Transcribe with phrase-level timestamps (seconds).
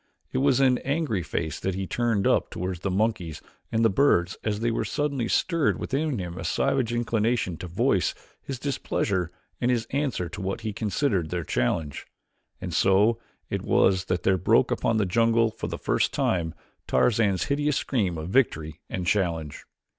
[0.31, 3.39] It was an angry face that he turned up toward the monkeys
[3.71, 8.57] and the birds as there suddenly stirred within him a savage inclination to voice his
[8.57, 9.29] displeasure
[9.61, 12.07] and his answer to what he considered their challenge.
[12.59, 13.19] And so
[13.51, 16.55] it was that there broke upon this jungle for the first time
[16.87, 19.65] Tarzan's hideous scream of victory and challenge.